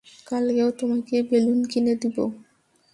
[0.27, 2.23] কালকেও তোমাকে বেলুন কিনে দেবো।